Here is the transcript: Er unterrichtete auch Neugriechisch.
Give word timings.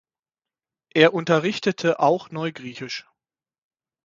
Er 0.95 1.13
unterrichtete 1.13 1.99
auch 1.99 2.31
Neugriechisch. 2.31 3.05